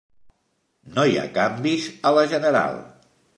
No 0.95 1.03
hi 1.09 1.13
ha 1.17 1.25
canvis 1.35 1.85
a 2.11 2.15
la 2.19 2.25
general. 2.33 2.81